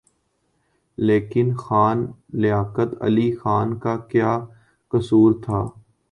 [0.97, 2.05] لیکن خان
[2.41, 4.33] لیاقت علی خان کا کیا
[4.91, 5.61] قصور تھا؟